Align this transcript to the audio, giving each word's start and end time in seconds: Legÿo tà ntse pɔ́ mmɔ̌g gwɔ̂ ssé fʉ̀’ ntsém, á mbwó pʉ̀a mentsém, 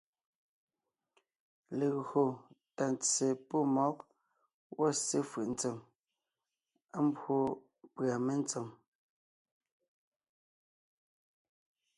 Legÿo 1.77 2.23
tà 2.75 2.85
ntse 2.93 3.25
pɔ́ 3.47 3.61
mmɔ̌g 3.67 3.97
gwɔ̂ 4.73 4.89
ssé 4.97 5.17
fʉ̀’ 5.29 5.45
ntsém, 5.53 5.77
á 6.95 6.99
mbwó 7.07 7.37
pʉ̀a 7.95 8.15
mentsém, 8.25 8.67